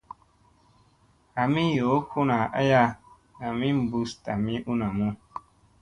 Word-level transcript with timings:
Hamii 1.35 1.67
yoomi 1.77 2.07
kuna 2.11 2.37
aya 2.59 2.81
ami 3.47 3.67
ɓus 3.89 4.09
tami 4.23 4.53
u 4.71 4.75
namu. 4.79 5.07